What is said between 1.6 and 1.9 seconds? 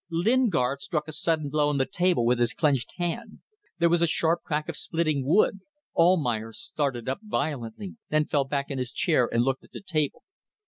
on the